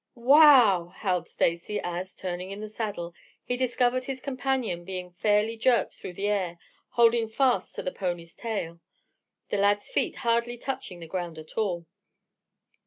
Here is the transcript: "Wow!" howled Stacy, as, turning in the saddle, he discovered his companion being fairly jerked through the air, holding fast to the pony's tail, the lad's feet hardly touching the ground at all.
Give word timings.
"Wow!" 0.15 0.87
howled 0.95 1.27
Stacy, 1.27 1.79
as, 1.79 2.15
turning 2.15 2.49
in 2.49 2.59
the 2.59 2.67
saddle, 2.69 3.13
he 3.43 3.55
discovered 3.55 4.05
his 4.05 4.19
companion 4.19 4.83
being 4.83 5.11
fairly 5.13 5.55
jerked 5.55 5.93
through 5.93 6.13
the 6.13 6.25
air, 6.25 6.57
holding 6.93 7.29
fast 7.29 7.75
to 7.75 7.83
the 7.83 7.91
pony's 7.91 8.33
tail, 8.33 8.79
the 9.49 9.57
lad's 9.57 9.89
feet 9.89 10.15
hardly 10.25 10.57
touching 10.57 11.01
the 11.01 11.05
ground 11.07 11.37
at 11.37 11.55
all. 11.55 11.85